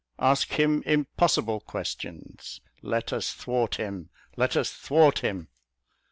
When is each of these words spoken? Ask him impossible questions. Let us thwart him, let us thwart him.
Ask 0.17 0.53
him 0.53 0.81
impossible 0.87 1.59
questions. 1.59 2.59
Let 2.81 3.13
us 3.13 3.31
thwart 3.33 3.75
him, 3.75 4.09
let 4.35 4.57
us 4.57 4.71
thwart 4.71 5.19
him. 5.19 5.49